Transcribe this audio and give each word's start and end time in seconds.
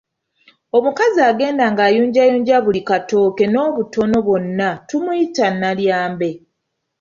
Omukazi 0.77 1.19
agenda 1.29 1.63
ng'ayunjayunja 1.71 2.57
buli 2.65 2.81
katooke 2.89 3.45
n’obuto 3.49 4.01
bwonna 4.25 4.69
tumuyita 4.87 5.45
Nalyambe. 5.59 6.29